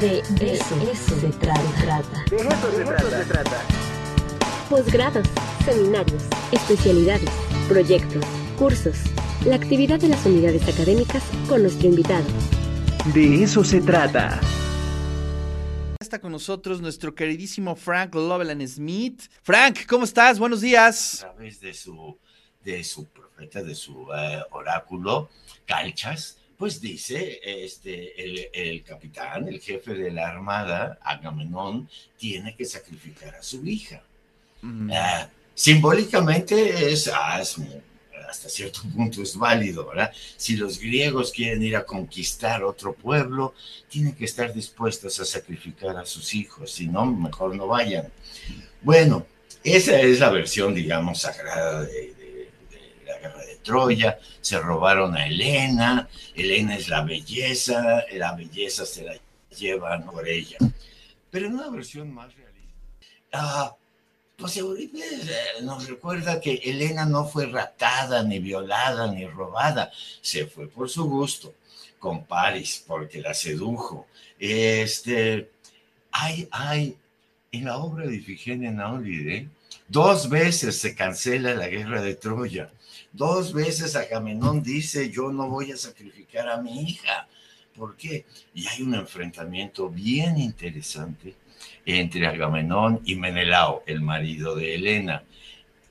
De, 0.00 0.18
eso, 0.18 1.18
se 1.18 1.28
trata. 1.38 2.24
De 2.28 2.36
eso 2.36 3.08
se 3.08 3.24
trata. 3.24 3.62
Posgrados, 4.68 5.26
seminarios, 5.64 6.22
especialidades, 6.52 7.30
proyectos, 7.66 8.22
cursos. 8.58 8.98
La 9.46 9.56
actividad 9.56 9.98
de 9.98 10.08
las 10.08 10.26
unidades 10.26 10.68
académicas 10.68 11.22
con 11.48 11.62
nuestro 11.62 11.88
invitado. 11.88 12.26
De 13.14 13.42
eso 13.42 13.64
se 13.64 13.80
trata. 13.80 14.38
Está 15.98 16.20
con 16.20 16.32
nosotros 16.32 16.82
nuestro 16.82 17.14
queridísimo 17.14 17.74
Frank 17.74 18.14
Loveland 18.14 18.66
Smith. 18.66 19.22
Frank, 19.42 19.86
¿cómo 19.86 20.04
estás? 20.04 20.38
Buenos 20.38 20.60
días. 20.60 21.24
A 21.24 21.32
través 21.32 21.58
de 21.60 21.72
su, 21.72 22.18
de 22.62 22.84
su 22.84 23.06
profeta, 23.06 23.62
de 23.62 23.74
su 23.74 24.12
eh, 24.12 24.42
oráculo, 24.50 25.30
Calchas, 25.64 26.36
pues 26.56 26.80
dice, 26.80 27.40
este, 27.44 28.22
el, 28.22 28.48
el, 28.52 28.82
capitán, 28.82 29.48
el 29.48 29.60
jefe 29.60 29.94
de 29.94 30.10
la 30.10 30.28
armada, 30.28 30.98
Agamenón, 31.02 31.88
tiene 32.16 32.54
que 32.56 32.64
sacrificar 32.64 33.34
a 33.34 33.42
su 33.42 33.64
hija. 33.66 34.02
Mm. 34.62 34.90
Uh, 34.90 35.28
simbólicamente 35.54 36.92
es, 36.92 37.08
ah, 37.12 37.40
es, 37.40 37.56
hasta 38.28 38.48
cierto 38.48 38.80
punto 38.94 39.22
es 39.22 39.36
válido, 39.36 39.86
¿verdad? 39.86 40.12
Si 40.36 40.56
los 40.56 40.78
griegos 40.78 41.30
quieren 41.30 41.62
ir 41.62 41.76
a 41.76 41.84
conquistar 41.84 42.64
otro 42.64 42.94
pueblo, 42.94 43.54
tienen 43.88 44.14
que 44.14 44.24
estar 44.24 44.52
dispuestos 44.52 45.20
a 45.20 45.24
sacrificar 45.24 45.96
a 45.96 46.06
sus 46.06 46.34
hijos, 46.34 46.70
si 46.70 46.86
no, 46.86 47.06
mejor 47.06 47.54
no 47.54 47.66
vayan. 47.66 48.08
Bueno, 48.82 49.26
esa 49.62 50.00
es 50.00 50.20
la 50.20 50.30
versión, 50.30 50.74
digamos, 50.74 51.20
sagrada 51.20 51.82
de 51.82 52.15
la 53.16 53.28
guerra 53.28 53.44
de 53.44 53.56
Troya. 53.56 54.18
Se 54.40 54.58
robaron 54.58 55.16
a 55.16 55.26
Helena, 55.26 56.08
Helena 56.34 56.76
es 56.76 56.88
la 56.88 57.02
belleza, 57.02 58.04
la 58.12 58.34
belleza 58.34 58.86
se 58.86 59.04
la 59.04 59.16
llevan 59.56 60.04
por 60.04 60.28
ella. 60.28 60.58
Pero 61.30 61.46
en 61.46 61.54
una 61.54 61.70
versión 61.70 62.12
más 62.12 62.34
realista. 62.34 62.74
Ah, 63.32 63.74
pues 64.36 64.56
Eurípides 64.56 65.28
eh, 65.28 65.62
nos 65.62 65.88
recuerda 65.88 66.40
que 66.40 66.54
Helena 66.54 67.06
no 67.06 67.24
fue 67.24 67.46
raptada, 67.46 68.22
ni 68.22 68.38
violada, 68.38 69.10
ni 69.10 69.26
robada, 69.26 69.90
se 70.20 70.46
fue 70.46 70.68
por 70.68 70.90
su 70.90 71.08
gusto, 71.08 71.54
con 71.98 72.24
Paris, 72.24 72.84
porque 72.86 73.20
la 73.20 73.32
sedujo. 73.32 74.06
Este, 74.38 75.50
hay, 76.12 76.48
hay, 76.50 76.96
en 77.50 77.64
la 77.64 77.78
obra 77.78 78.06
de 78.06 78.16
Ifigenia 78.16 78.70
Naulide, 78.70 79.48
dos 79.88 80.28
veces 80.28 80.78
se 80.78 80.94
cancela 80.94 81.54
la 81.54 81.68
guerra 81.68 82.02
de 82.02 82.14
Troya, 82.14 82.70
dos 83.12 83.52
veces 83.52 83.96
Agamenón 83.96 84.62
dice, 84.62 85.10
yo 85.10 85.32
no 85.32 85.48
voy 85.48 85.72
a 85.72 85.76
sacrificar 85.76 86.48
a 86.48 86.60
mi 86.60 86.82
hija. 86.82 87.28
¿Por 87.74 87.96
qué? 87.96 88.24
Y 88.54 88.66
hay 88.66 88.82
un 88.82 88.94
enfrentamiento 88.94 89.90
bien 89.90 90.38
interesante 90.38 91.34
entre 91.84 92.26
Agamenón 92.26 93.00
y 93.04 93.16
Menelao, 93.16 93.82
el 93.86 94.00
marido 94.00 94.54
de 94.54 94.74
Helena. 94.74 95.22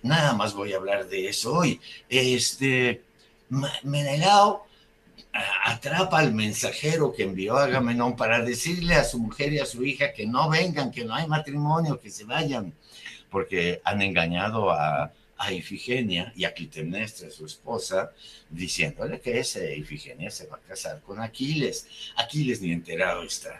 Nada 0.02 0.34
más 0.34 0.54
voy 0.54 0.74
a 0.74 0.78
hablar 0.78 1.08
de 1.08 1.30
eso 1.30 1.54
hoy. 1.54 1.80
Este, 2.09 3.02
Menelao 3.84 4.66
atrapa 5.66 6.20
al 6.20 6.34
mensajero 6.34 7.12
que 7.12 7.24
envió 7.24 7.58
a 7.58 7.66
Agamenón 7.66 8.16
para 8.16 8.42
decirle 8.42 8.96
a 8.96 9.04
su 9.04 9.20
mujer 9.20 9.54
y 9.54 9.59
a 9.59 9.66
su 9.66 9.84
hija 9.84 10.14
que 10.14 10.26
no 10.26 10.50
vengan, 10.50 10.92
que 10.92 11.04
no 11.04 11.14
hay 11.14 11.28
matrimonio, 11.28 12.00
que 12.00 12.09
se 12.09 12.24
vayan, 12.24 12.74
porque 13.30 13.81
han 13.84 14.02
engañado 14.02 14.72
a, 14.72 15.12
a 15.38 15.52
Ifigenia 15.52 16.31
y 16.36 16.45
a 16.45 16.54
Clitemnestra, 16.54 17.30
su 17.30 17.45
esposa, 17.45 18.12
diciéndole 18.50 19.20
que 19.20 19.40
ese 19.40 19.76
Ifigenia 19.78 20.31
se 20.31 20.48
va 20.48 20.58
a 20.58 20.59
casar 20.59 21.02
con 21.02 21.22
Aquiles. 21.22 21.88
Aquiles 22.16 22.62
ni 22.62 22.72
enterado 22.72 23.23
está. 23.23 23.58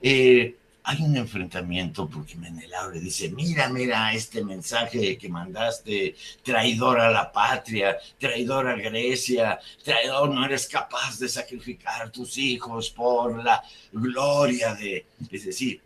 Eh, 0.00 0.54
hay 0.84 1.02
un 1.02 1.14
enfrentamiento 1.16 2.08
porque 2.08 2.34
Menelao 2.36 2.90
le 2.90 3.00
dice, 3.00 3.28
mira, 3.28 3.68
mira 3.68 4.14
este 4.14 4.42
mensaje 4.42 5.18
que 5.18 5.28
mandaste, 5.28 6.16
traidor 6.42 6.98
a 6.98 7.10
la 7.10 7.30
patria, 7.30 7.98
traidor 8.18 8.68
a 8.68 8.76
Grecia, 8.76 9.60
traidor, 9.84 10.30
no 10.30 10.46
eres 10.46 10.66
capaz 10.66 11.18
de 11.18 11.28
sacrificar 11.28 12.10
tus 12.10 12.38
hijos 12.38 12.88
por 12.88 13.44
la 13.44 13.62
gloria 13.92 14.74
de... 14.74 15.04
Es 15.30 15.44
decir, 15.44 15.78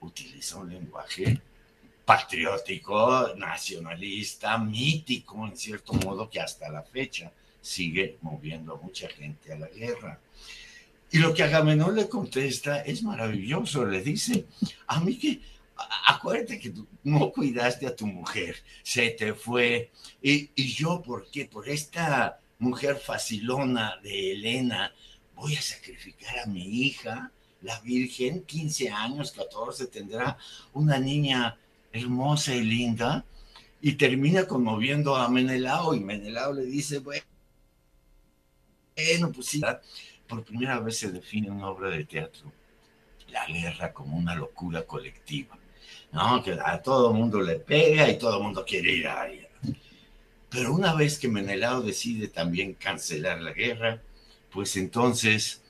utiliza 0.00 0.58
un 0.58 0.68
lenguaje 0.68 1.40
patriótico, 2.04 3.34
nacionalista, 3.36 4.58
mítico, 4.58 5.46
en 5.46 5.56
cierto 5.56 5.92
modo, 5.94 6.28
que 6.28 6.40
hasta 6.40 6.68
la 6.68 6.82
fecha 6.82 7.32
sigue 7.60 8.18
moviendo 8.20 8.74
a 8.74 8.80
mucha 8.80 9.08
gente 9.08 9.52
a 9.52 9.58
la 9.58 9.68
guerra. 9.68 10.20
Y 11.10 11.18
lo 11.18 11.32
que 11.32 11.44
Agamenón 11.44 11.94
le 11.94 12.08
contesta 12.08 12.80
es 12.80 13.02
maravilloso. 13.02 13.86
Le 13.86 14.02
dice, 14.02 14.46
a 14.86 15.00
mí 15.00 15.16
que, 15.16 15.40
acuérdate 16.06 16.58
que 16.58 16.70
tú 16.70 16.86
no 17.04 17.30
cuidaste 17.30 17.86
a 17.86 17.96
tu 17.96 18.06
mujer, 18.06 18.56
se 18.82 19.10
te 19.10 19.32
fue. 19.32 19.90
Y, 20.20 20.50
y 20.54 20.72
yo, 20.74 21.00
¿por 21.00 21.30
qué? 21.30 21.46
Por 21.46 21.68
esta 21.68 22.40
mujer 22.58 22.96
facilona 22.96 23.96
de 24.02 24.32
Helena, 24.32 24.92
voy 25.34 25.56
a 25.56 25.62
sacrificar 25.62 26.38
a 26.40 26.46
mi 26.46 26.64
hija, 26.64 27.30
la 27.62 27.80
Virgen, 27.80 28.42
15 28.42 28.90
años, 28.90 29.32
14, 29.32 29.86
tendrá 29.86 30.36
una 30.74 30.98
niña 30.98 31.56
hermosa 31.94 32.54
y 32.54 32.62
linda, 32.62 33.24
y 33.80 33.92
termina 33.92 34.46
conmoviendo 34.46 35.14
a 35.16 35.28
Menelao, 35.28 35.94
y 35.94 36.00
Menelao 36.00 36.52
le 36.52 36.64
dice, 36.64 36.98
bueno, 36.98 37.22
pues 39.32 39.46
sí, 39.46 39.62
por 40.26 40.42
primera 40.44 40.80
vez 40.80 40.98
se 40.98 41.12
define 41.12 41.50
una 41.50 41.68
obra 41.68 41.90
de 41.90 42.04
teatro, 42.04 42.50
la 43.28 43.46
guerra 43.46 43.92
como 43.92 44.16
una 44.16 44.34
locura 44.34 44.82
colectiva, 44.82 45.56
¿no? 46.12 46.42
Que 46.42 46.52
a 46.52 46.82
todo 46.82 47.12
mundo 47.12 47.40
le 47.40 47.56
pega 47.56 48.10
y 48.10 48.18
todo 48.18 48.38
el 48.38 48.42
mundo 48.42 48.64
quiere 48.66 48.92
ir 48.92 49.06
a 49.06 49.28
ella. 49.28 49.48
Pero 50.50 50.74
una 50.74 50.94
vez 50.94 51.18
que 51.18 51.28
Menelao 51.28 51.82
decide 51.82 52.28
también 52.28 52.74
cancelar 52.74 53.40
la 53.40 53.52
guerra, 53.52 54.00
pues 54.50 54.76
entonces 54.76 55.62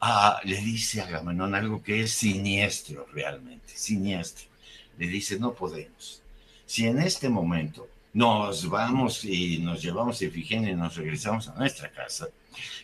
ah, 0.00 0.40
le 0.44 0.56
dice 0.56 1.00
a 1.00 1.06
Agamenón 1.06 1.54
algo 1.54 1.82
que 1.82 2.02
es 2.02 2.12
siniestro 2.12 3.06
realmente, 3.12 3.76
siniestro. 3.76 4.47
Le 4.98 5.06
dice, 5.06 5.38
no 5.38 5.54
podemos. 5.54 6.22
Si 6.66 6.86
en 6.86 7.00
este 7.00 7.28
momento 7.28 7.88
nos 8.12 8.68
vamos 8.68 9.24
y 9.24 9.58
nos 9.58 9.80
llevamos 9.80 10.20
Ifigenia 10.20 10.72
y 10.72 10.76
nos 10.76 10.96
regresamos 10.96 11.48
a 11.48 11.54
nuestra 11.54 11.90
casa, 11.90 12.28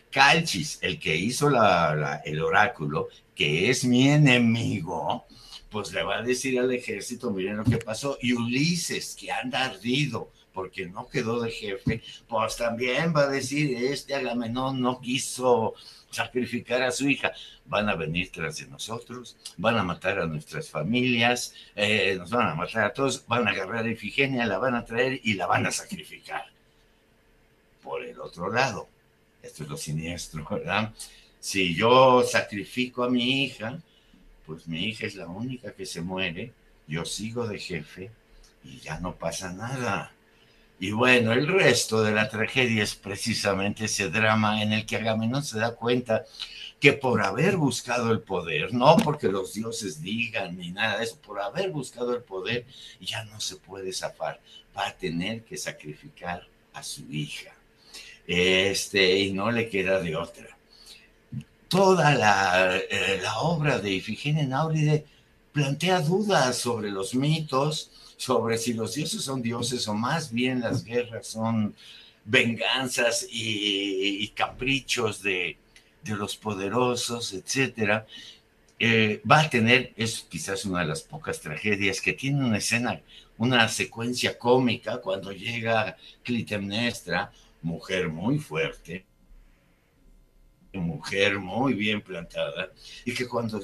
Calchis, 0.09 0.79
el 0.81 0.97
que 0.97 1.15
hizo 1.15 1.49
el 1.49 2.41
oráculo, 2.41 3.09
que 3.35 3.69
es 3.69 3.83
mi 3.83 4.07
enemigo, 4.07 5.25
pues 5.69 5.91
le 5.91 6.03
va 6.03 6.19
a 6.19 6.21
decir 6.21 6.57
al 6.57 6.71
ejército, 6.71 7.31
miren 7.31 7.57
lo 7.57 7.65
que 7.65 7.77
pasó, 7.77 8.17
y 8.21 8.31
Ulises, 8.31 9.15
que 9.19 9.31
anda 9.31 9.65
ardido 9.65 10.31
porque 10.53 10.85
no 10.85 11.09
quedó 11.09 11.41
de 11.41 11.51
jefe, 11.51 12.01
pues 12.29 12.55
también 12.55 13.13
va 13.13 13.23
a 13.23 13.27
decir, 13.27 13.75
este 13.75 14.15
Agamenón 14.15 14.79
no 14.79 15.01
quiso 15.01 15.73
sacrificar 16.15 16.81
a 16.83 16.91
su 16.91 17.07
hija. 17.09 17.33
Van 17.65 17.89
a 17.89 17.95
venir 17.95 18.31
tras 18.31 18.57
de 18.57 18.67
nosotros, 18.67 19.35
van 19.57 19.77
a 19.77 19.83
matar 19.83 20.19
a 20.19 20.25
nuestras 20.25 20.69
familias, 20.69 21.53
eh, 21.75 22.15
nos 22.17 22.29
van 22.29 22.49
a 22.49 22.55
matar 22.55 22.85
a 22.85 22.93
todos, 22.93 23.25
van 23.27 23.47
a 23.47 23.51
agarrar 23.51 23.85
a 23.85 23.89
Ifigenia, 23.89 24.45
la 24.45 24.57
van 24.57 24.75
a 24.75 24.85
traer 24.85 25.19
y 25.23 25.33
la 25.33 25.47
van 25.47 25.65
a 25.65 25.71
sacrificar. 25.71 26.45
Por 27.83 28.03
el 28.03 28.19
otro 28.19 28.51
lado, 28.51 28.87
esto 29.43 29.63
es 29.63 29.69
lo 29.69 29.77
siniestro, 29.77 30.47
¿verdad? 30.49 30.93
Si 31.39 31.75
yo 31.75 32.23
sacrifico 32.23 33.03
a 33.03 33.09
mi 33.09 33.43
hija, 33.43 33.79
pues 34.45 34.67
mi 34.67 34.85
hija 34.85 35.05
es 35.05 35.15
la 35.15 35.27
única 35.27 35.73
que 35.73 35.85
se 35.85 36.01
muere, 36.01 36.51
yo 36.87 37.05
sigo 37.05 37.47
de 37.47 37.59
jefe 37.59 38.11
y 38.63 38.79
ya 38.79 38.99
no 38.99 39.15
pasa 39.15 39.53
nada. 39.53 40.11
Y 40.79 40.91
bueno, 40.91 41.31
el 41.31 41.47
resto 41.47 42.03
de 42.03 42.11
la 42.11 42.29
tragedia 42.29 42.83
es 42.83 42.95
precisamente 42.95 43.85
ese 43.85 44.09
drama 44.09 44.61
en 44.61 44.73
el 44.73 44.85
que 44.85 44.97
Agamenón 44.97 45.43
se 45.43 45.59
da 45.59 45.75
cuenta 45.75 46.25
que 46.79 46.93
por 46.93 47.21
haber 47.21 47.55
buscado 47.55 48.11
el 48.11 48.19
poder, 48.19 48.73
no 48.73 48.97
porque 48.97 49.29
los 49.29 49.53
dioses 49.53 50.01
digan 50.01 50.57
ni 50.57 50.71
nada 50.71 50.97
de 50.97 51.05
eso, 51.05 51.17
por 51.17 51.39
haber 51.39 51.71
buscado 51.71 52.13
el 52.13 52.21
poder, 52.21 52.65
ya 52.99 53.23
no 53.25 53.39
se 53.39 53.55
puede 53.55 53.93
zafar, 53.93 54.39
va 54.77 54.87
a 54.87 54.97
tener 54.97 55.43
que 55.43 55.57
sacrificar 55.57 56.45
a 56.73 56.83
su 56.83 57.09
hija 57.09 57.53
este, 58.27 59.19
y 59.19 59.31
no 59.31 59.51
le 59.51 59.69
queda 59.69 59.99
de 59.99 60.15
otra. 60.15 60.57
Toda 61.69 62.13
la, 62.15 62.77
eh, 62.77 63.19
la 63.21 63.39
obra 63.39 63.79
de 63.79 63.91
Ifigenia 63.91 64.43
en 64.43 65.03
plantea 65.51 66.01
dudas 66.01 66.57
sobre 66.57 66.91
los 66.91 67.15
mitos, 67.15 67.89
sobre 68.17 68.57
si 68.57 68.73
los 68.73 68.95
dioses 68.95 69.23
son 69.23 69.41
dioses 69.41 69.87
o 69.87 69.93
más 69.93 70.31
bien 70.31 70.61
las 70.61 70.83
guerras 70.83 71.27
son 71.27 71.75
venganzas 72.23 73.27
y, 73.29 74.27
caprichos 74.29 75.21
de, 75.21 75.57
de, 76.03 76.15
los 76.15 76.35
poderosos, 76.35 77.33
etcétera. 77.33 78.05
Eh, 78.79 79.21
va 79.29 79.41
a 79.41 79.49
tener, 79.49 79.93
es 79.95 80.25
quizás 80.29 80.65
una 80.65 80.81
de 80.81 80.87
las 80.87 81.01
pocas 81.01 81.39
tragedias 81.39 82.01
que 82.01 82.13
tiene 82.13 82.43
una 82.43 82.57
escena, 82.57 83.01
una 83.37 83.69
secuencia 83.69 84.37
cómica 84.37 84.99
cuando 84.99 85.31
llega 85.31 85.97
Clitemnestra 86.23 87.31
mujer 87.65 88.09
muy 88.09 88.37
fuerte, 88.37 89.05
mujer 90.73 91.39
muy 91.39 91.73
bien 91.73 92.01
plantada 92.01 92.69
y 93.03 93.13
que 93.13 93.27
cuando 93.27 93.59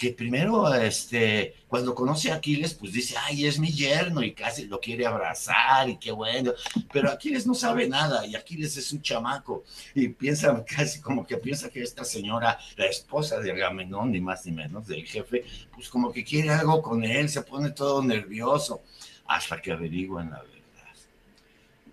que 0.00 0.14
primero, 0.14 0.72
este, 0.72 1.56
cuando 1.68 1.94
conoce 1.94 2.32
a 2.32 2.36
Aquiles, 2.36 2.72
pues 2.72 2.90
dice, 2.90 3.16
ay, 3.18 3.44
es 3.44 3.58
mi 3.58 3.70
yerno 3.70 4.22
y 4.22 4.32
casi 4.32 4.64
lo 4.64 4.80
quiere 4.80 5.04
abrazar 5.04 5.90
y 5.90 5.98
qué 5.98 6.10
bueno, 6.10 6.54
pero 6.90 7.10
Aquiles 7.10 7.46
no 7.46 7.52
sabe 7.52 7.86
nada 7.86 8.24
y 8.26 8.34
Aquiles 8.34 8.78
es 8.78 8.90
un 8.92 9.02
chamaco 9.02 9.62
y 9.94 10.08
piensa 10.08 10.64
casi 10.76 11.02
como 11.02 11.26
que 11.26 11.36
piensa 11.36 11.68
que 11.68 11.82
esta 11.82 12.02
señora, 12.06 12.58
la 12.78 12.86
esposa 12.86 13.40
de 13.40 13.52
Agamenón, 13.52 14.12
ni 14.12 14.22
más 14.22 14.46
ni 14.46 14.52
menos, 14.52 14.86
del 14.86 15.04
jefe, 15.04 15.44
pues 15.74 15.90
como 15.90 16.10
que 16.10 16.24
quiere 16.24 16.48
algo 16.48 16.80
con 16.80 17.04
él, 17.04 17.28
se 17.28 17.42
pone 17.42 17.68
todo 17.68 18.02
nervioso 18.02 18.80
hasta 19.26 19.60
que 19.60 19.72
averiguan 19.72 20.30
la 20.30 20.38
verdad. 20.38 20.56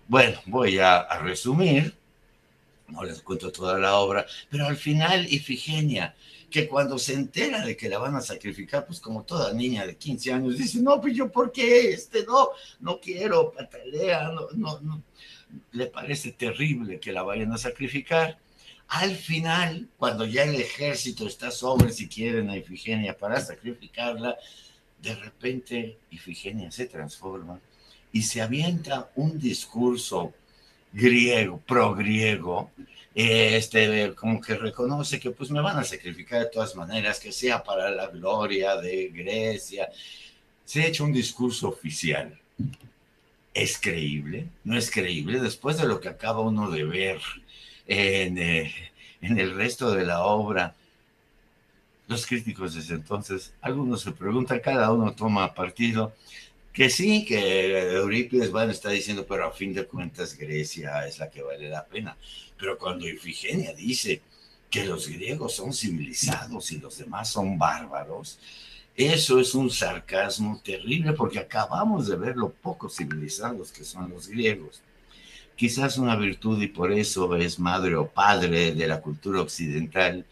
Bueno, 0.06 0.40
voy 0.46 0.78
a, 0.78 1.00
a 1.00 1.18
resumir, 1.18 1.94
no 2.88 3.04
les 3.04 3.22
cuento 3.22 3.52
toda 3.52 3.78
la 3.78 3.96
obra, 3.96 4.26
pero 4.50 4.66
al 4.66 4.76
final 4.76 5.26
Ifigenia 5.32 6.14
que 6.50 6.66
cuando 6.66 6.98
se 6.98 7.14
entera 7.14 7.64
de 7.64 7.76
que 7.76 7.88
la 7.88 7.98
van 7.98 8.16
a 8.16 8.20
sacrificar, 8.20 8.86
pues 8.86 9.00
como 9.00 9.24
toda 9.24 9.52
niña 9.52 9.86
de 9.86 9.96
15 9.96 10.32
años, 10.32 10.58
dice, 10.58 10.80
no, 10.80 11.00
pues 11.00 11.14
yo, 11.14 11.30
¿por 11.30 11.52
qué? 11.52 11.90
Este, 11.90 12.24
no, 12.24 12.48
no 12.80 13.00
quiero, 13.00 13.52
patalea, 13.52 14.30
no, 14.30 14.48
no, 14.54 14.80
no. 14.80 15.02
Le 15.72 15.86
parece 15.86 16.32
terrible 16.32 17.00
que 17.00 17.12
la 17.12 17.22
vayan 17.22 17.52
a 17.52 17.58
sacrificar. 17.58 18.38
Al 18.88 19.14
final, 19.14 19.88
cuando 19.98 20.24
ya 20.24 20.44
el 20.44 20.54
ejército 20.54 21.26
está 21.26 21.50
sobre 21.50 21.92
si 21.92 22.08
quieren 22.08 22.48
a 22.48 22.56
Ifigenia 22.56 23.16
para 23.16 23.40
sacrificarla, 23.40 24.36
de 25.02 25.14
repente 25.14 25.98
Ifigenia 26.10 26.70
se 26.70 26.86
transforma 26.86 27.60
y 28.10 28.22
se 28.22 28.40
avienta 28.40 29.10
un 29.16 29.38
discurso 29.38 30.32
griego, 30.92 31.60
pro-griego, 31.66 32.70
este, 33.14 34.14
como 34.14 34.40
que 34.40 34.54
reconoce 34.54 35.18
que 35.18 35.30
pues 35.30 35.50
me 35.50 35.60
van 35.60 35.78
a 35.78 35.84
sacrificar 35.84 36.40
de 36.40 36.50
todas 36.50 36.76
maneras, 36.76 37.18
que 37.18 37.32
sea 37.32 37.62
para 37.62 37.90
la 37.90 38.06
gloria 38.06 38.76
de 38.76 39.08
Grecia. 39.08 39.88
Se 40.64 40.82
ha 40.82 40.86
hecho 40.86 41.04
un 41.04 41.12
discurso 41.12 41.68
oficial. 41.68 42.38
¿Es 43.54 43.78
creíble? 43.78 44.46
¿No 44.62 44.78
es 44.78 44.90
creíble? 44.90 45.40
Después 45.40 45.78
de 45.78 45.88
lo 45.88 46.00
que 46.00 46.08
acaba 46.08 46.40
uno 46.40 46.70
de 46.70 46.84
ver 46.84 47.20
en, 47.86 48.38
eh, 48.38 48.72
en 49.20 49.38
el 49.38 49.54
resto 49.54 49.90
de 49.90 50.04
la 50.04 50.22
obra, 50.22 50.76
los 52.06 52.26
críticos 52.26 52.74
desde 52.74 52.94
entonces, 52.94 53.52
algunos 53.60 54.00
se 54.02 54.12
preguntan, 54.12 54.60
cada 54.60 54.90
uno 54.92 55.12
toma 55.12 55.54
partido, 55.54 56.14
que 56.78 56.90
sí, 56.90 57.24
que 57.24 57.92
Eurípides 57.96 58.52
van 58.52 58.70
está 58.70 58.90
diciendo, 58.90 59.26
pero 59.26 59.44
a 59.44 59.50
fin 59.50 59.74
de 59.74 59.84
cuentas 59.84 60.38
Grecia 60.38 61.08
es 61.08 61.18
la 61.18 61.28
que 61.28 61.42
vale 61.42 61.68
la 61.68 61.84
pena. 61.84 62.16
Pero 62.56 62.78
cuando 62.78 63.08
Ifigenia 63.08 63.72
dice 63.72 64.22
que 64.70 64.84
los 64.84 65.08
griegos 65.08 65.56
son 65.56 65.72
civilizados 65.72 66.70
y 66.70 66.78
los 66.78 66.96
demás 66.96 67.30
son 67.30 67.58
bárbaros, 67.58 68.38
eso 68.94 69.40
es 69.40 69.56
un 69.56 69.70
sarcasmo 69.70 70.60
terrible 70.64 71.14
porque 71.14 71.40
acabamos 71.40 72.06
de 72.06 72.14
ver 72.14 72.36
lo 72.36 72.50
poco 72.50 72.88
civilizados 72.88 73.72
que 73.72 73.82
son 73.82 74.10
los 74.10 74.28
griegos. 74.28 74.80
Quizás 75.56 75.98
una 75.98 76.14
virtud 76.14 76.62
y 76.62 76.68
por 76.68 76.92
eso 76.92 77.34
es 77.34 77.58
madre 77.58 77.96
o 77.96 78.06
padre 78.06 78.72
de 78.72 78.86
la 78.86 79.00
cultura 79.00 79.40
occidental. 79.40 80.24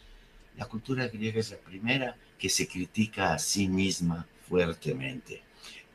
La 0.57 0.67
cultura 0.67 1.09
griega 1.09 1.41
es 1.41 1.51
la 1.51 1.57
primera 1.57 2.17
que 2.39 2.49
se 2.49 2.69
critica 2.69 3.35
a 3.35 3.39
sí 3.41 3.67
misma 3.67 4.29
fuertemente, 4.49 5.43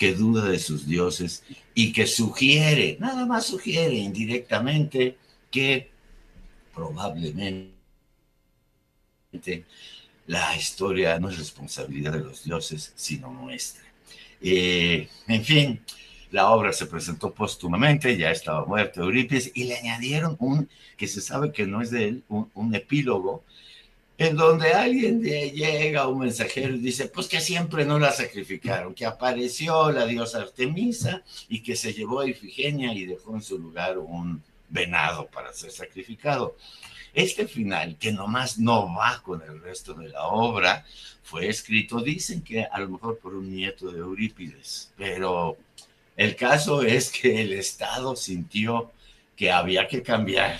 que 0.01 0.15
duda 0.15 0.45
de 0.45 0.57
sus 0.57 0.88
dioses 0.88 1.44
y 1.75 1.94
que 1.94 2.07
sugiere, 2.07 2.98
nada 3.00 3.24
más 3.27 3.45
sugiere 3.45 3.94
indirectamente, 3.94 5.15
que 5.51 5.92
probablemente 6.74 7.75
la 10.25 10.57
historia 10.57 11.19
no 11.19 11.30
es 11.30 11.38
responsabilidad 11.38 12.13
de 12.13 12.21
los 12.21 12.44
dioses, 12.44 12.94
sino 12.95 13.31
nuestra. 13.31 13.83
Eh, 14.42 15.07
en 15.27 15.45
fin, 15.45 15.80
la 16.31 16.50
obra 16.50 16.74
se 16.74 16.88
presentó 16.88 17.31
póstumamente, 17.31 18.18
ya 18.18 18.31
estaba 18.31 18.65
muerto 18.65 19.04
Eurípides, 19.04 19.51
y 19.54 19.65
le 19.65 19.77
añadieron 19.77 20.36
un, 20.39 20.68
que 20.97 21.07
se 21.07 21.21
sabe 21.21 21.51
que 21.51 21.68
no 21.68 21.80
es 21.80 21.92
de 21.92 22.07
él, 22.07 22.24
un, 22.27 22.74
epílogo, 22.74 23.44
en 24.21 24.35
donde 24.35 24.71
alguien 24.71 25.23
llega, 25.23 26.07
un 26.07 26.19
mensajero, 26.19 26.75
y 26.75 26.79
dice, 26.79 27.07
pues 27.07 27.27
que 27.27 27.41
siempre 27.41 27.85
no 27.85 27.97
la 27.97 28.12
sacrificaron, 28.12 28.94
que 28.94 29.07
apareció 29.07 29.91
la 29.91 30.06
diosa 30.06 30.41
Artemisa 30.41 31.23
y 31.50 31.63
que 31.63 31.75
se 31.75 31.91
llevó 31.91 32.19
a 32.19 32.27
Ifigenia 32.27 32.94
y 32.94 33.07
dejó 33.07 33.33
en 33.33 33.41
su 33.41 33.57
lugar 33.57 33.97
un, 33.97 34.44
venado 34.69 35.25
para 35.25 35.51
ser 35.53 35.71
sacrificado. 35.71 36.56
Este 37.15 37.47
final, 37.47 37.97
que 37.97 38.12
nomás 38.12 38.59
no 38.59 38.94
va 38.94 39.23
con 39.23 39.41
el 39.41 39.59
resto 39.59 39.95
de 39.95 40.09
la 40.09 40.27
obra, 40.27 40.85
fue 41.23 41.50
escrito, 41.50 42.00
dicen 42.00 42.44
que 42.44 42.63
a 42.63 42.79
lo 42.79 42.89
mejor 42.89 43.18
por 43.18 43.33
un 43.33 43.51
nieto 43.51 43.91
de 43.91 44.01
Eurípides, 44.01 44.91
pero 44.97 45.57
el 46.15 46.35
caso 46.35 46.83
es 46.83 47.12
que 47.12 47.41
el 47.41 47.53
Estado 47.53 48.15
sintió 48.15 48.91
que 49.35 49.51
había 49.51 49.88
que 49.88 50.03
cambiar 50.03 50.59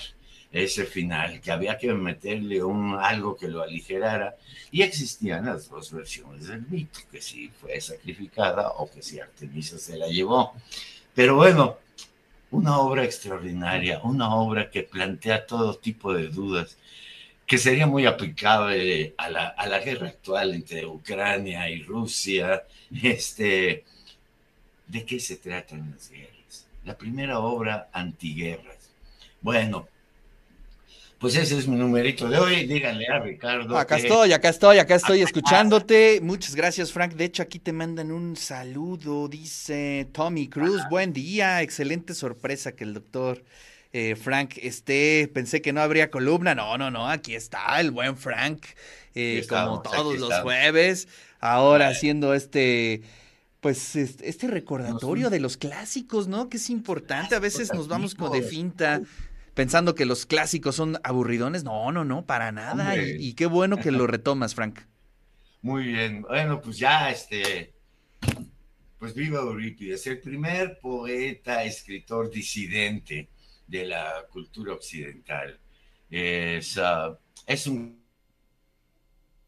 ese 0.52 0.84
final, 0.84 1.40
que 1.40 1.50
había 1.50 1.78
que 1.78 1.92
meterle 1.94 2.62
un 2.62 2.94
algo 2.94 3.36
que 3.36 3.48
lo 3.48 3.62
aligerara, 3.62 4.36
y 4.70 4.82
existían 4.82 5.46
las 5.46 5.68
dos 5.68 5.90
versiones 5.92 6.48
del 6.48 6.62
mito, 6.68 7.00
que 7.10 7.22
si 7.22 7.48
fue 7.48 7.80
sacrificada 7.80 8.70
o 8.72 8.90
que 8.90 9.02
si 9.02 9.18
Artemisa 9.18 9.78
se 9.78 9.96
la 9.96 10.08
llevó. 10.08 10.54
Pero 11.14 11.36
bueno, 11.36 11.78
una 12.50 12.78
obra 12.78 13.04
extraordinaria, 13.04 14.00
una 14.04 14.34
obra 14.34 14.70
que 14.70 14.82
plantea 14.82 15.46
todo 15.46 15.74
tipo 15.74 16.12
de 16.12 16.28
dudas, 16.28 16.76
que 17.46 17.58
sería 17.58 17.86
muy 17.86 18.06
aplicable 18.06 19.14
a 19.16 19.30
la, 19.30 19.48
a 19.48 19.66
la 19.66 19.78
guerra 19.80 20.08
actual 20.08 20.54
entre 20.54 20.86
Ucrania 20.86 21.68
y 21.68 21.82
Rusia. 21.82 22.64
Este, 23.02 23.84
¿De 24.86 25.06
qué 25.06 25.18
se 25.18 25.36
tratan 25.36 25.90
las 25.92 26.10
guerras? 26.10 26.66
La 26.84 26.96
primera 26.96 27.40
obra, 27.40 27.88
antiguerras. 27.92 28.90
Bueno, 29.40 29.88
pues 31.22 31.36
ese 31.36 31.56
es 31.56 31.68
mi 31.68 31.76
numerito 31.76 32.28
de 32.28 32.36
hoy. 32.36 32.66
Díganle 32.66 33.06
a 33.06 33.20
Ricardo. 33.20 33.78
Acá 33.78 33.96
estoy, 33.96 34.32
acá 34.32 34.48
estoy, 34.48 34.78
acá 34.78 34.96
estoy 34.96 35.22
escuchándote. 35.22 36.18
Muchas 36.20 36.56
gracias, 36.56 36.90
Frank. 36.90 37.12
De 37.12 37.26
hecho, 37.26 37.44
aquí 37.44 37.60
te 37.60 37.72
mandan 37.72 38.10
un 38.10 38.34
saludo. 38.34 39.28
Dice 39.28 40.08
Tommy 40.10 40.48
Cruz. 40.48 40.82
Buen 40.90 41.12
día. 41.12 41.62
Excelente 41.62 42.14
sorpresa 42.14 42.72
que 42.72 42.82
el 42.82 42.94
doctor 42.94 43.44
eh, 43.92 44.16
Frank 44.16 44.54
esté. 44.60 45.30
Pensé 45.32 45.62
que 45.62 45.72
no 45.72 45.80
habría 45.80 46.10
columna. 46.10 46.56
No, 46.56 46.76
no, 46.76 46.90
no. 46.90 47.08
Aquí 47.08 47.36
está 47.36 47.80
el 47.80 47.92
buen 47.92 48.16
Frank. 48.16 48.64
Eh, 49.14 49.46
como 49.48 49.80
todos 49.80 50.18
los 50.18 50.34
jueves. 50.40 51.06
Ahora 51.38 51.86
haciendo 51.86 52.34
este 52.34 53.02
pues 53.60 53.94
este 53.94 54.48
recordatorio 54.48 55.30
de 55.30 55.38
los 55.38 55.56
clásicos, 55.56 56.26
¿no? 56.26 56.48
Que 56.48 56.56
es 56.56 56.68
importante. 56.68 57.36
A 57.36 57.38
veces 57.38 57.72
nos 57.72 57.86
vamos 57.86 58.16
como 58.16 58.30
de 58.30 58.42
finta 58.42 59.00
pensando 59.54 59.94
que 59.94 60.06
los 60.06 60.26
clásicos 60.26 60.76
son 60.76 60.98
aburridones. 61.04 61.64
No, 61.64 61.92
no, 61.92 62.04
no, 62.04 62.26
para 62.26 62.52
nada. 62.52 62.96
Y, 62.96 63.34
qué 63.34 63.46
bueno 63.46 63.78
que 63.78 63.90
lo 63.90 64.06
retomas, 64.08 64.54
Frank. 64.54 64.80
Muy 65.60 65.84
bien. 65.84 66.22
Bueno, 66.22 66.60
pues 66.60 66.78
ya, 66.78 67.10
este, 67.10 67.72
pues 68.98 69.14
viva 69.14 69.40
Eurípides, 69.40 70.06
el 70.06 70.20
primer 70.20 70.78
poeta, 70.80 71.64
escritor 71.64 72.30
disidente 72.30 73.28
de 73.66 73.86
la 73.86 74.26
cultura 74.30 74.74
occidental. 74.74 75.58
Es, 76.10 76.76
ah, 76.78 77.18
es 77.46 77.66
un 77.66 78.01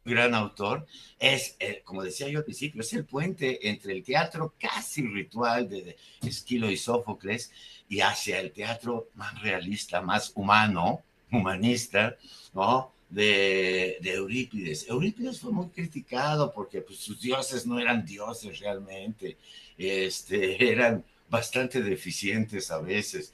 gran 0.04 0.34
autor, 0.34 0.86
es, 1.18 1.56
eh, 1.58 1.82
como 1.84 2.02
decía 2.02 2.28
yo 2.28 2.38
al 2.38 2.44
principio, 2.44 2.82
es 2.82 2.92
el 2.92 3.04
puente 3.04 3.68
entre 3.68 3.92
el 3.92 4.02
teatro 4.02 4.54
casi 4.58 5.02
ritual 5.02 5.68
de 5.68 5.96
Esquilo 6.22 6.70
y 6.70 6.76
Sófocles 6.76 7.50
y 7.88 8.00
hacia 8.00 8.40
el 8.40 8.52
teatro 8.52 9.08
más 9.14 9.40
realista, 9.40 10.00
más 10.00 10.32
humano, 10.34 11.02
humanista, 11.30 12.16
¿no? 12.52 12.92
De, 13.08 13.98
Eurípides. 14.02 14.88
Eurípides 14.88 15.40
fue 15.40 15.52
muy 15.52 15.68
criticado 15.68 16.52
porque 16.52 16.80
pues, 16.80 16.98
sus 16.98 17.20
dioses 17.20 17.66
no 17.66 17.78
eran 17.78 18.04
dioses 18.04 18.58
realmente, 18.58 19.36
este, 19.78 20.70
eran 20.72 21.04
bastante 21.28 21.82
deficientes 21.82 22.70
a 22.70 22.78
veces. 22.78 23.32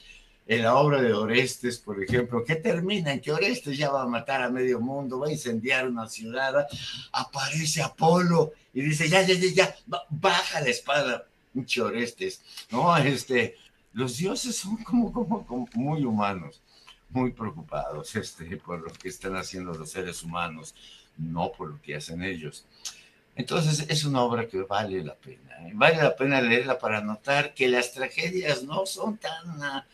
En 0.50 0.64
la 0.64 0.74
obra 0.74 1.00
de 1.00 1.12
Orestes, 1.12 1.78
por 1.78 2.02
ejemplo, 2.02 2.44
que 2.44 2.56
termina 2.56 3.12
en 3.12 3.20
que 3.20 3.30
Orestes 3.30 3.78
ya 3.78 3.88
va 3.88 4.02
a 4.02 4.08
matar 4.08 4.42
a 4.42 4.50
medio 4.50 4.80
mundo, 4.80 5.20
va 5.20 5.28
a 5.28 5.30
incendiar 5.30 5.86
una 5.86 6.08
ciudad, 6.08 6.66
aparece 7.12 7.80
Apolo 7.80 8.50
y 8.74 8.80
dice, 8.80 9.08
ya, 9.08 9.22
ya, 9.22 9.34
ya, 9.34 9.52
ya, 9.54 9.76
baja 10.08 10.60
la 10.60 10.66
espada, 10.66 11.24
pinche 11.54 11.80
Orestes, 11.80 12.42
¿no? 12.72 12.96
Este, 12.96 13.54
los 13.92 14.16
dioses 14.16 14.56
son 14.56 14.78
como, 14.78 15.12
como, 15.12 15.68
muy 15.74 16.04
humanos, 16.04 16.60
muy 17.10 17.30
preocupados 17.30 18.16
este, 18.16 18.56
por 18.56 18.80
lo 18.80 18.92
que 18.92 19.08
están 19.08 19.36
haciendo 19.36 19.72
los 19.72 19.92
seres 19.92 20.20
humanos, 20.24 20.74
no 21.16 21.52
por 21.52 21.70
lo 21.70 21.80
que 21.80 21.94
hacen 21.94 22.24
ellos. 22.24 22.64
Entonces 23.36 23.86
es 23.88 24.04
una 24.04 24.22
obra 24.22 24.48
que 24.48 24.62
vale 24.62 25.04
la 25.04 25.14
pena. 25.14 25.68
¿eh? 25.68 25.70
Vale 25.74 25.98
la 25.98 26.16
pena 26.16 26.42
leerla 26.42 26.76
para 26.76 27.00
notar 27.02 27.54
que 27.54 27.68
las 27.68 27.92
tragedias 27.92 28.64
no 28.64 28.84
son 28.84 29.16
tan... 29.16 29.62
Ah, 29.62 29.86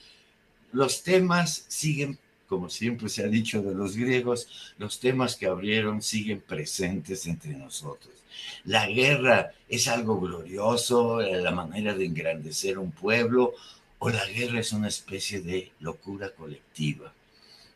los 0.76 1.02
temas 1.02 1.64
siguen 1.68 2.18
como 2.48 2.70
siempre 2.70 3.08
se 3.08 3.24
ha 3.24 3.28
dicho 3.28 3.60
de 3.60 3.74
los 3.74 3.96
griegos, 3.96 4.74
los 4.78 5.00
temas 5.00 5.34
que 5.34 5.46
abrieron 5.46 6.00
siguen 6.00 6.40
presentes 6.40 7.26
entre 7.26 7.54
nosotros. 7.54 8.14
La 8.64 8.86
guerra 8.86 9.50
es 9.68 9.88
algo 9.88 10.20
glorioso, 10.20 11.20
eh, 11.20 11.40
la 11.40 11.50
manera 11.50 11.92
de 11.94 12.04
engrandecer 12.04 12.78
un 12.78 12.92
pueblo, 12.92 13.54
o 13.98 14.10
la 14.10 14.24
guerra 14.26 14.60
es 14.60 14.72
una 14.72 14.86
especie 14.86 15.40
de 15.40 15.72
locura 15.80 16.30
colectiva 16.30 17.12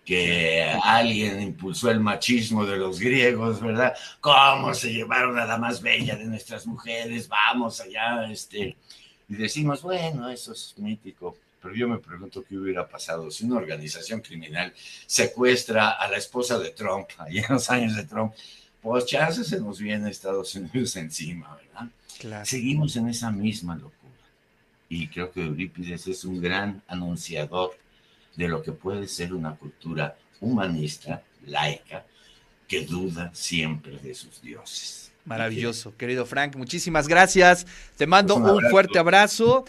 que 0.04 0.64
alguien 0.82 1.40
impulsó 1.40 1.90
el 1.90 2.00
machismo 2.00 2.64
de 2.64 2.76
los 2.76 3.00
griegos, 3.00 3.60
¿verdad? 3.60 3.94
¿Cómo 4.20 4.72
se 4.74 4.92
llevaron 4.92 5.38
a 5.38 5.46
la 5.46 5.58
más 5.58 5.82
bella 5.82 6.16
de 6.16 6.26
nuestras 6.26 6.66
mujeres? 6.66 7.28
Vamos 7.28 7.80
allá, 7.80 8.30
este. 8.30 8.76
Y 9.28 9.34
decimos, 9.34 9.82
bueno, 9.82 10.28
eso 10.28 10.52
es 10.52 10.74
mítico. 10.78 11.36
Pero 11.60 11.74
yo 11.74 11.88
me 11.88 11.98
pregunto 11.98 12.44
qué 12.48 12.56
hubiera 12.56 12.88
pasado 12.88 13.30
si 13.30 13.44
una 13.44 13.56
organización 13.56 14.20
criminal 14.20 14.72
secuestra 15.06 15.90
a 15.90 16.08
la 16.08 16.16
esposa 16.16 16.58
de 16.58 16.70
Trump, 16.70 17.08
allá 17.18 17.44
en 17.46 17.54
los 17.54 17.70
años 17.70 17.96
de 17.96 18.04
Trump. 18.04 18.32
Pues 18.80 19.04
chances 19.04 19.46
se 19.46 19.60
nos 19.60 19.78
viene 19.78 20.10
Estados 20.10 20.54
Unidos 20.54 20.96
encima, 20.96 21.56
¿verdad? 21.56 22.44
Seguimos 22.44 22.96
en 22.96 23.08
esa 23.08 23.30
misma 23.30 23.74
locura. 23.74 23.96
Y 24.88 25.08
creo 25.08 25.30
que 25.30 25.44
Eurípides 25.44 26.06
es 26.06 26.24
un 26.24 26.40
gran 26.40 26.82
anunciador 26.88 27.76
de 28.36 28.48
lo 28.48 28.62
que 28.62 28.72
puede 28.72 29.06
ser 29.06 29.32
una 29.32 29.54
cultura 29.54 30.16
humanista, 30.40 31.22
laica, 31.46 32.04
que 32.66 32.84
duda 32.84 33.30
siempre 33.34 33.98
de 33.98 34.14
sus 34.14 34.40
dioses. 34.42 35.10
Maravilloso, 35.24 35.96
querido 35.96 36.24
Frank, 36.24 36.56
muchísimas 36.56 37.06
gracias. 37.06 37.66
Te 37.96 38.06
mando 38.06 38.36
un, 38.36 38.60
fuerte 38.70 38.98
abrazo 38.98 39.64